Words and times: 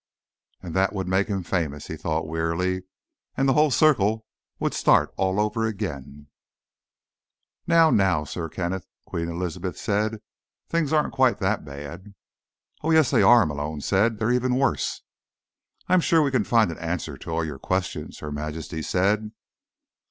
And 0.63 0.73
that 0.73 0.93
would 0.93 1.07
make 1.07 1.27
him 1.27 1.43
famous, 1.43 1.85
he 1.85 1.95
thought 1.95 2.27
wearily, 2.27 2.85
and 3.37 3.47
the 3.47 3.53
whole 3.53 3.69
circle 3.69 4.25
would 4.57 4.73
start 4.73 5.13
all 5.15 5.39
over 5.39 5.67
again. 5.67 6.25
"Now, 7.67 7.91
now, 7.91 8.23
Sir 8.23 8.49
Kenneth," 8.49 8.87
Queen 9.05 9.29
Elizabeth 9.29 9.77
said. 9.77 10.19
"Things 10.67 10.91
aren't 10.91 11.13
quite 11.13 11.37
that 11.37 11.63
bad." 11.63 12.15
"Oh, 12.81 12.89
yes, 12.89 13.11
they 13.11 13.21
are," 13.21 13.45
Malone 13.45 13.81
said. 13.81 14.17
"They're 14.17 14.31
even 14.31 14.55
worse." 14.55 15.03
"I'm 15.87 16.01
sure 16.01 16.23
we 16.23 16.31
can 16.31 16.45
find 16.45 16.71
an 16.71 16.79
answer 16.79 17.15
to 17.17 17.29
all 17.29 17.45
your 17.45 17.59
questions," 17.59 18.17
Her 18.21 18.31
Majesty 18.31 18.81
said. 18.81 19.29